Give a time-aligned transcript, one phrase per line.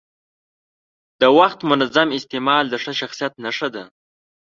[1.21, 3.83] د وخت منظم استعمال د ښه شخصیت نښه ده.